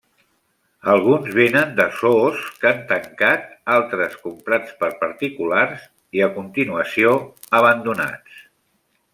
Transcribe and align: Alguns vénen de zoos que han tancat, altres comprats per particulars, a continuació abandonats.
Alguns 0.93 1.27
vénen 1.39 1.75
de 1.79 1.85
zoos 1.97 2.39
que 2.63 2.69
han 2.71 2.81
tancat, 2.93 3.45
altres 3.75 4.15
comprats 4.23 4.73
per 4.81 4.91
particulars, 5.05 5.87
a 6.29 6.31
continuació 6.41 7.17
abandonats. 7.61 8.43